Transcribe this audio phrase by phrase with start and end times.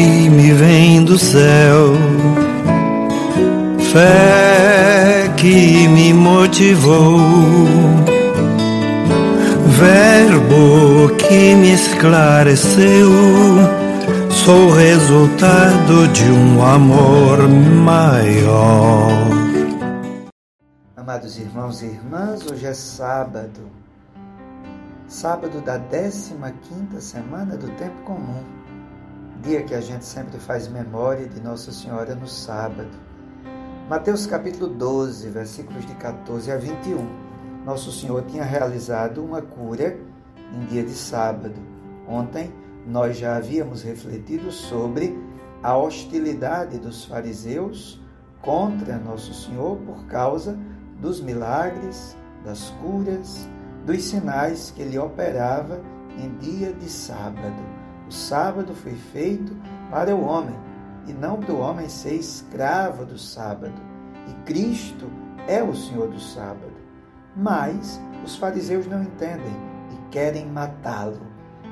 [0.00, 1.92] que me vem do céu,
[3.92, 7.18] fé que me motivou,
[9.66, 13.10] verbo que me esclareceu.
[14.30, 19.10] Sou resultado de um amor maior.
[20.96, 23.68] Amados irmãos e irmãs, hoje é sábado,
[25.06, 28.42] sábado da 15 quinta semana do tempo comum,
[29.40, 32.90] dia que a gente sempre faz memória de Nossa Senhora no sábado.
[33.88, 37.64] Mateus capítulo 12, versículos de 14 a 21.
[37.64, 39.98] Nosso Senhor tinha realizado uma cura
[40.52, 41.54] em dia de sábado.
[42.06, 42.52] Ontem
[42.86, 45.18] nós já havíamos refletido sobre
[45.62, 48.00] a hostilidade dos fariseus
[48.42, 50.58] contra Nosso Senhor por causa
[51.00, 52.14] dos milagres,
[52.44, 53.48] das curas,
[53.86, 55.80] dos sinais que ele operava
[56.18, 57.79] em dia de sábado.
[58.10, 59.56] O sábado foi feito
[59.88, 60.56] para o homem
[61.06, 63.80] e não para o homem ser escravo do sábado.
[64.26, 65.08] E Cristo
[65.46, 66.72] é o Senhor do sábado.
[67.36, 69.56] Mas os fariseus não entendem
[69.92, 71.20] e querem matá-lo.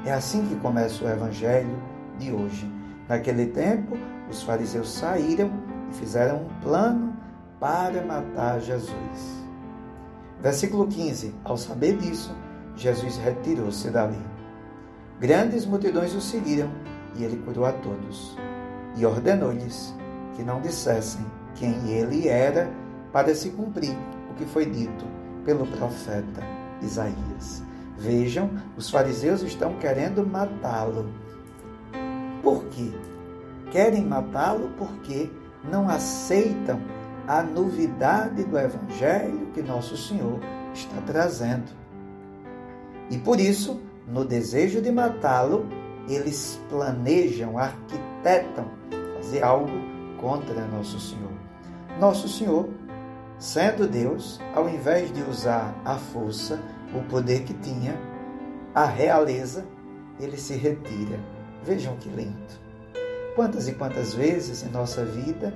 [0.05, 1.77] É assim que começa o evangelho
[2.21, 2.73] de hoje.
[3.09, 3.97] Naquele tempo,
[4.31, 5.51] os fariseus saíram
[5.91, 7.17] e fizeram um plano
[7.59, 9.45] para matar Jesus.
[10.41, 12.33] Versículo 15: Ao saber disso,
[12.77, 14.38] Jesus retirou-se dali.
[15.21, 16.71] Grandes multidões o seguiram
[17.17, 18.37] e ele curou a todos.
[18.97, 19.95] E ordenou-lhes
[20.35, 21.25] que não dissessem
[21.57, 22.71] quem ele era,
[23.13, 23.97] para se cumprir
[24.31, 25.05] o que foi dito
[25.45, 26.43] pelo profeta
[26.83, 27.63] Isaías.
[27.97, 31.11] Vejam, os fariseus estão querendo matá-lo.
[32.43, 32.93] Por quê?
[33.73, 35.31] Querem matá-lo porque
[35.69, 36.81] não aceitam
[37.27, 40.39] a novidade do Evangelho que Nosso Senhor
[40.73, 41.73] está trazendo.
[43.11, 45.67] E por isso, no desejo de matá-lo,
[46.09, 48.67] eles planejam, arquitetam
[49.17, 49.71] fazer algo
[50.19, 51.33] contra Nosso Senhor.
[52.01, 52.69] Nosso Senhor,
[53.39, 56.59] sendo Deus, ao invés de usar a força,
[56.95, 57.95] o poder que tinha,
[58.75, 59.67] a realeza,
[60.19, 61.19] ele se retira.
[61.63, 62.39] Vejam que lindo.
[63.35, 65.53] Quantas e quantas vezes em nossa vida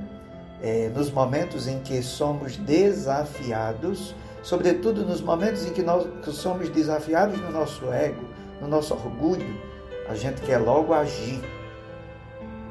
[0.63, 6.69] é, nos momentos em que somos desafiados, sobretudo nos momentos em que nós que somos
[6.69, 8.25] desafiados no nosso ego,
[8.63, 9.61] no nosso orgulho,
[10.09, 11.43] a gente quer logo agir,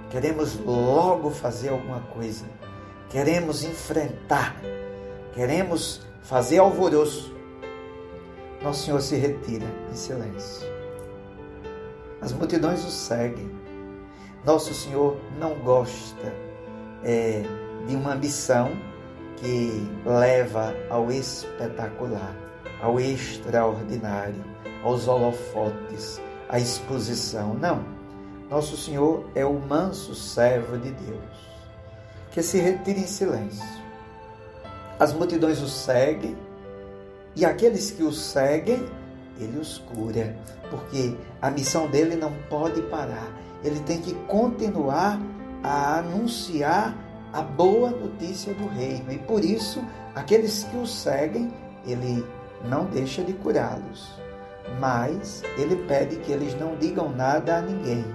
[0.10, 2.46] queremos logo fazer alguma coisa,
[3.10, 4.56] queremos enfrentar,
[5.34, 7.36] queremos fazer alvoroço.
[8.62, 10.66] Nosso Senhor se retira em silêncio.
[12.22, 13.52] As multidões o seguem.
[14.46, 16.34] Nosso Senhor não gosta
[17.04, 17.44] é,
[17.86, 18.72] de uma missão
[19.38, 22.36] que leva ao espetacular,
[22.82, 24.44] ao extraordinário,
[24.84, 27.54] aos holofotes, à exposição.
[27.54, 27.84] Não.
[28.50, 31.22] Nosso Senhor é o manso servo de Deus,
[32.32, 33.66] que se retira em silêncio.
[35.00, 36.36] As multidões o seguem
[37.36, 38.86] e aqueles que o seguem,
[39.40, 40.36] ele os cura,
[40.70, 43.32] porque a missão dele não pode parar.
[43.64, 45.20] Ele tem que continuar
[45.64, 46.96] a anunciar
[47.32, 49.12] a boa notícia do reino.
[49.12, 49.82] E por isso,
[50.14, 51.52] aqueles que o seguem,
[51.86, 52.26] ele
[52.66, 54.20] não deixa de curá-los.
[54.80, 58.06] Mas ele pede que eles não digam nada a ninguém.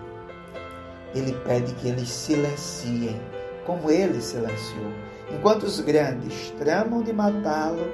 [1.15, 3.21] Ele pede que eles silenciem,
[3.65, 4.93] como ele silenciou.
[5.31, 7.87] Enquanto os grandes tramam de matá-lo,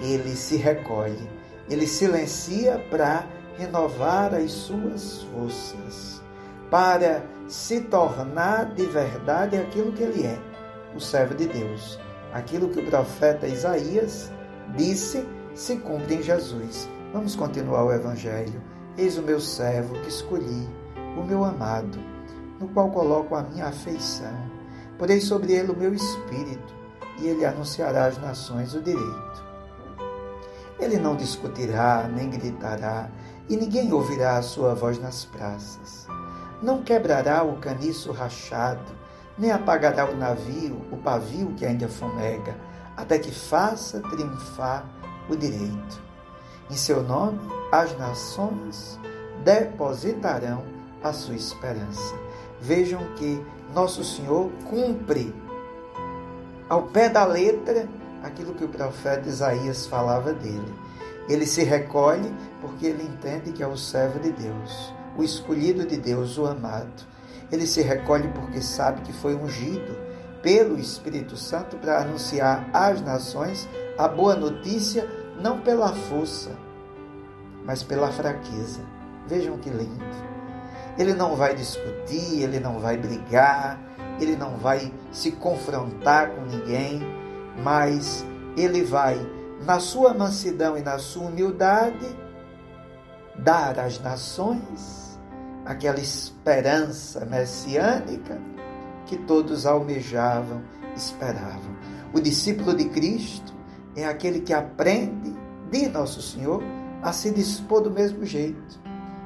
[0.00, 1.28] ele se recolhe.
[1.68, 3.26] Ele silencia para
[3.58, 6.22] renovar as suas forças,
[6.70, 10.38] para se tornar de verdade aquilo que ele é
[10.94, 11.98] o servo de Deus.
[12.32, 14.30] Aquilo que o profeta Isaías
[14.76, 16.86] disse se cumpre em Jesus.
[17.14, 18.62] Vamos continuar o Evangelho.
[18.96, 20.68] Eis o meu servo que escolhi,
[21.18, 21.98] o meu amado,
[22.60, 24.34] no qual coloco a minha afeição.
[24.98, 26.74] Porei sobre ele o meu espírito,
[27.18, 29.46] e ele anunciará às nações o direito.
[30.78, 33.08] Ele não discutirá, nem gritará,
[33.48, 36.06] e ninguém ouvirá a sua voz nas praças.
[36.62, 38.94] Não quebrará o caniço rachado,
[39.38, 42.56] nem apagará o navio, o pavio que ainda fumega,
[42.94, 44.86] até que faça triunfar
[45.28, 46.02] o direito.
[46.70, 47.38] Em seu nome,
[47.70, 48.98] as nações
[49.44, 50.64] depositarão
[51.02, 52.14] a sua esperança.
[52.60, 53.44] Vejam que
[53.74, 55.34] Nosso Senhor cumpre
[56.68, 57.88] ao pé da letra
[58.22, 60.74] aquilo que o profeta Isaías falava dele.
[61.28, 65.96] Ele se recolhe porque ele entende que é o servo de Deus, o escolhido de
[65.96, 67.04] Deus, o amado.
[67.50, 69.96] Ele se recolhe porque sabe que foi ungido
[70.42, 73.68] pelo Espírito Santo para anunciar às nações
[73.98, 75.08] a boa notícia,
[75.40, 76.50] não pela força,
[77.64, 78.80] mas pela fraqueza.
[79.26, 80.04] Vejam que lindo.
[80.98, 83.78] Ele não vai discutir, ele não vai brigar,
[84.20, 87.00] ele não vai se confrontar com ninguém,
[87.62, 88.24] mas
[88.56, 89.18] ele vai,
[89.64, 92.16] na sua mansidão e na sua humildade,
[93.34, 95.18] dar às nações
[95.64, 98.38] aquela esperança messiânica
[99.06, 100.62] que todos almejavam,
[100.94, 101.76] esperavam.
[102.14, 103.55] O discípulo de Cristo
[103.96, 105.34] é aquele que aprende
[105.70, 106.62] de Nosso Senhor
[107.02, 108.78] a se dispor do mesmo jeito.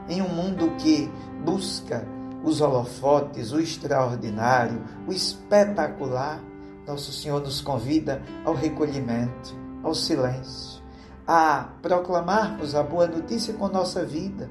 [0.08, 1.10] Em um mundo que
[1.44, 2.06] busca
[2.44, 6.40] os holofotes, o extraordinário, o espetacular,
[6.86, 10.82] Nosso Senhor nos convida ao recolhimento, ao silêncio,
[11.26, 14.50] a proclamarmos a boa notícia com nossa vida,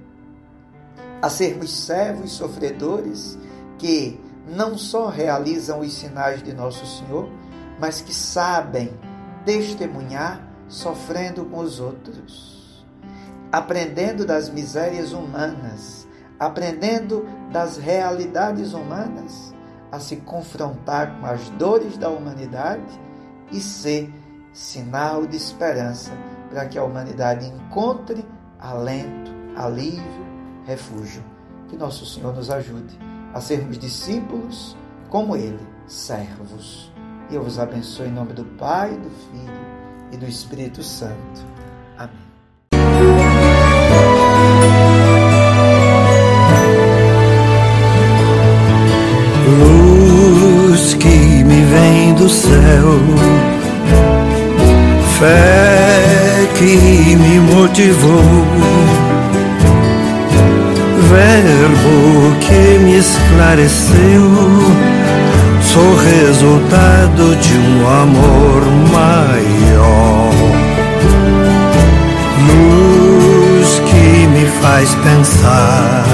[1.22, 3.38] a sermos servos sofredores
[3.78, 7.30] que não só realizam os sinais de Nosso Senhor,
[7.80, 8.92] mas que sabem
[9.46, 12.86] testemunhar sofrendo com os outros,
[13.52, 16.08] aprendendo das misérias humanas,
[16.40, 19.54] aprendendo das realidades humanas,
[19.92, 23.00] a se confrontar com as dores da humanidade
[23.52, 24.14] e ser
[24.54, 26.12] sinal de esperança
[26.50, 28.26] para que a humanidade encontre
[28.60, 30.04] alento, alívio,
[30.66, 31.24] refúgio.
[31.68, 32.98] Que nosso Senhor nos ajude
[33.34, 34.76] a sermos discípulos
[35.10, 36.92] como Ele, servos.
[37.32, 39.54] E eu vos abençoe em nome do Pai, do Filho
[40.12, 41.46] e do Espírito Santo.
[41.96, 42.16] Amém.
[49.60, 52.98] Luz que me vem do céu,
[55.20, 58.24] fé que me motivou,
[61.10, 64.89] verbo que me esclareceu
[65.80, 68.62] sou resultado de um amor
[68.92, 70.30] maior.
[72.48, 76.09] Luz que me faz pensar